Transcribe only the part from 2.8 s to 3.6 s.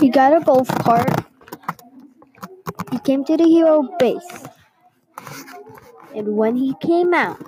He came to the